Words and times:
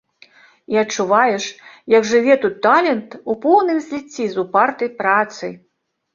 І 0.75 0.77
адчуваеш, 0.83 1.45
як 1.95 2.07
жыве 2.13 2.37
тут 2.47 2.57
талент 2.65 3.09
у 3.33 3.37
поўным 3.45 3.77
зліцці 3.91 4.23
з 4.35 4.43
упартай 4.47 4.89
працай. 5.05 5.53